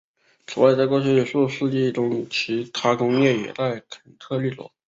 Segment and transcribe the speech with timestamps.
[0.47, 4.67] 此外在过去数世纪中其它工业也在肯特立足。